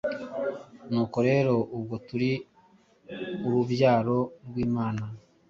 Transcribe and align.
Nuko 0.91 1.17
rero 1.27 1.53
ubwo 1.77 1.95
turi 2.07 2.31
urubyaro 3.45 4.17
rw’Imana, 4.47 5.03